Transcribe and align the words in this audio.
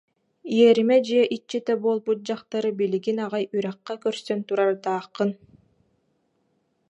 иэримэ 0.57 0.97
дьиэ 1.05 1.23
иччитэ 1.35 1.73
буолбут 1.81 2.19
дьахтары 2.25 2.71
билигин 2.79 3.17
аҕай 3.25 3.45
үрэххэ 3.55 3.95
көрсөн 4.03 4.39
турардааххын 4.47 5.31